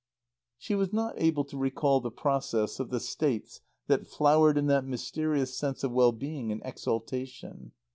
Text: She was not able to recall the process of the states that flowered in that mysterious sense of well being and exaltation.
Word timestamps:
She 0.57 0.73
was 0.73 0.91
not 0.91 1.13
able 1.21 1.43
to 1.45 1.55
recall 1.55 1.99
the 2.01 2.09
process 2.09 2.79
of 2.79 2.89
the 2.89 2.99
states 2.99 3.61
that 3.85 4.07
flowered 4.07 4.57
in 4.57 4.65
that 4.65 4.83
mysterious 4.83 5.55
sense 5.55 5.83
of 5.83 5.91
well 5.91 6.11
being 6.11 6.51
and 6.51 6.59
exaltation. 6.65 7.73